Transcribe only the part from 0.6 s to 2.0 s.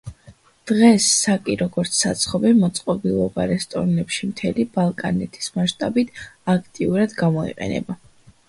დღეს საკი როგორც